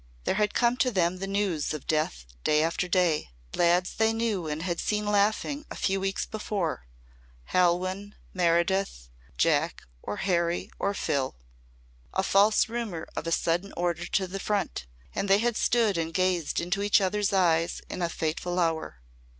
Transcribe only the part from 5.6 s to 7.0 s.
a few weeks before